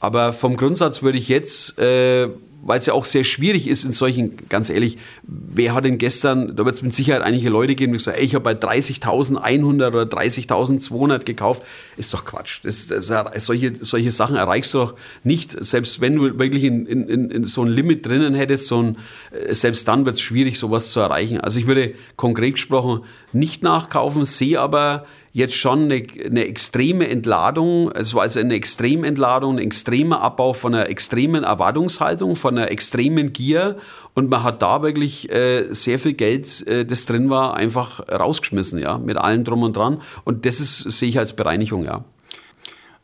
Aber 0.00 0.32
vom 0.32 0.56
Grundsatz 0.56 1.02
würde 1.02 1.18
ich 1.18 1.28
jetzt 1.28 1.78
äh, 1.78 2.28
weil 2.66 2.78
es 2.78 2.86
ja 2.86 2.94
auch 2.94 3.04
sehr 3.04 3.24
schwierig 3.24 3.68
ist 3.68 3.84
in 3.84 3.92
solchen, 3.92 4.48
ganz 4.48 4.70
ehrlich, 4.70 4.98
wer 5.22 5.72
hat 5.74 5.84
denn 5.84 5.98
gestern, 5.98 6.56
da 6.56 6.64
wird 6.64 6.74
es 6.74 6.82
mit 6.82 6.94
Sicherheit 6.94 7.22
einige 7.22 7.48
Leute 7.48 7.74
geben, 7.74 7.92
die 7.92 7.98
sagen, 7.98 8.18
ey, 8.18 8.24
ich 8.24 8.34
habe 8.34 8.42
bei 8.42 8.52
30.100 8.52 9.86
oder 9.86 10.02
30.200 10.02 11.24
gekauft. 11.24 11.62
Ist 11.96 12.12
doch 12.12 12.24
Quatsch. 12.24 12.60
Das, 12.64 12.88
das, 12.88 13.06
solche, 13.44 13.72
solche 13.76 14.10
Sachen 14.10 14.36
erreichst 14.36 14.74
du 14.74 14.78
doch 14.78 14.94
nicht, 15.22 15.52
selbst 15.64 16.00
wenn 16.00 16.16
du 16.16 16.38
wirklich 16.38 16.64
in, 16.64 16.86
in, 16.86 17.30
in 17.30 17.44
so 17.44 17.62
ein 17.62 17.68
Limit 17.68 18.04
drinnen 18.04 18.34
hättest, 18.34 18.66
so 18.66 18.82
ein, 18.82 18.98
äh, 19.30 19.54
selbst 19.54 19.86
dann 19.86 20.04
wird 20.04 20.16
es 20.16 20.20
schwierig, 20.20 20.58
sowas 20.58 20.90
zu 20.90 21.00
erreichen. 21.00 21.40
Also 21.40 21.58
ich 21.58 21.66
würde 21.66 21.94
konkret 22.16 22.54
gesprochen 22.54 23.02
nicht 23.32 23.62
nachkaufen, 23.62 24.24
sehe 24.24 24.60
aber 24.60 25.06
jetzt 25.36 25.54
schon 25.54 25.82
eine, 25.82 26.02
eine 26.24 26.46
extreme 26.46 27.08
Entladung. 27.08 27.92
Es 27.92 28.14
war 28.14 28.22
also 28.22 28.40
eine 28.40 28.54
Extrementladung, 28.54 29.56
ein 29.56 29.58
extremer 29.58 30.22
Abbau 30.22 30.54
von 30.54 30.74
einer 30.74 30.88
extremen 30.88 31.44
Erwartungshaltung, 31.44 32.36
von 32.36 32.56
einer 32.56 32.70
extremen 32.70 33.34
Gier. 33.34 33.76
Und 34.14 34.30
man 34.30 34.42
hat 34.42 34.62
da 34.62 34.80
wirklich 34.80 35.30
äh, 35.30 35.66
sehr 35.74 35.98
viel 35.98 36.14
Geld, 36.14 36.66
äh, 36.66 36.86
das 36.86 37.04
drin 37.04 37.28
war, 37.28 37.54
einfach 37.54 38.00
rausgeschmissen, 38.08 38.78
ja, 38.78 38.96
mit 38.96 39.18
allem 39.18 39.44
drum 39.44 39.62
und 39.62 39.76
dran. 39.76 40.00
Und 40.24 40.46
das 40.46 40.58
ist, 40.58 40.90
sehe 40.90 41.10
ich 41.10 41.18
als 41.18 41.36
Bereinigung, 41.36 41.84
ja. 41.84 42.02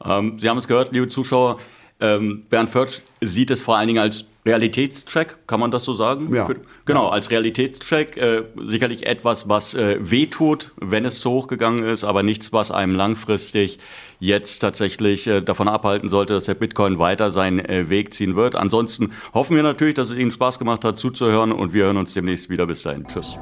Ähm, 0.02 0.38
Sie 0.38 0.48
haben 0.48 0.56
es 0.56 0.66
gehört, 0.66 0.94
liebe 0.94 1.08
Zuschauer. 1.08 1.58
Ähm, 2.02 2.42
Bernd 2.50 2.68
Förtsch 2.68 3.00
sieht 3.20 3.50
es 3.52 3.62
vor 3.62 3.76
allen 3.76 3.86
Dingen 3.86 4.02
als 4.02 4.26
Realitätscheck, 4.44 5.46
kann 5.46 5.60
man 5.60 5.70
das 5.70 5.84
so 5.84 5.94
sagen? 5.94 6.34
Ja. 6.34 6.48
Genau, 6.84 7.08
als 7.08 7.30
Realitätscheck. 7.30 8.16
Äh, 8.16 8.42
sicherlich 8.56 9.06
etwas, 9.06 9.48
was 9.48 9.74
äh, 9.74 9.98
wehtut, 10.00 10.72
wenn 10.80 11.04
es 11.04 11.20
zu 11.20 11.30
hoch 11.30 11.46
gegangen 11.46 11.84
ist, 11.84 12.02
aber 12.02 12.24
nichts, 12.24 12.52
was 12.52 12.72
einem 12.72 12.96
langfristig 12.96 13.78
jetzt 14.18 14.58
tatsächlich 14.58 15.28
äh, 15.28 15.42
davon 15.42 15.68
abhalten 15.68 16.08
sollte, 16.08 16.34
dass 16.34 16.46
der 16.46 16.54
Bitcoin 16.54 16.98
weiter 16.98 17.30
seinen 17.30 17.60
äh, 17.60 17.88
Weg 17.88 18.12
ziehen 18.12 18.34
wird. 18.34 18.56
Ansonsten 18.56 19.12
hoffen 19.32 19.54
wir 19.54 19.62
natürlich, 19.62 19.94
dass 19.94 20.10
es 20.10 20.16
Ihnen 20.16 20.32
Spaß 20.32 20.58
gemacht 20.58 20.84
hat 20.84 20.98
zuzuhören 20.98 21.52
und 21.52 21.72
wir 21.72 21.84
hören 21.84 21.96
uns 21.96 22.12
demnächst 22.12 22.50
wieder. 22.50 22.66
Bis 22.66 22.82
dahin. 22.82 23.06
Tschüss. 23.06 23.38